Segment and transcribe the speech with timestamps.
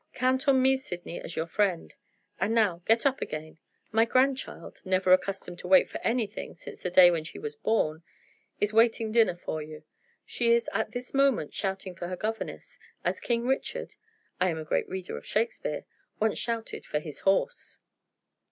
[0.15, 1.93] Count on me, Sydney, as your friend,
[2.39, 3.59] and now get up again.
[3.91, 8.01] My grandchild (never accustomed to wait for anything since the day when she was born)
[8.59, 9.83] is waiting dinner for you.
[10.25, 13.93] She is at this moment shouting for her governess, as King Richard
[14.39, 15.85] (I am a great reader of Shakespeare)
[16.19, 17.77] once shouted for his horse.